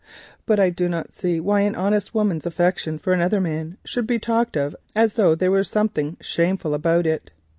But 0.47 0.59
I 0.59 0.71
do 0.71 0.89
not 0.89 1.13
see 1.13 1.39
why 1.39 1.61
an 1.61 1.75
honest 1.75 2.11
woman's 2.15 2.47
affection 2.47 2.97
for 2.97 3.13
another 3.13 3.39
man 3.39 3.77
should 3.85 4.07
be 4.07 4.17
talked 4.17 4.57
of 4.57 4.75
as 4.95 5.13
though 5.13 5.35
there 5.35 5.51
was 5.51 5.67
something 5.69 6.17
shameful 6.19 6.73
about 6.73 7.05
it. 7.05 7.29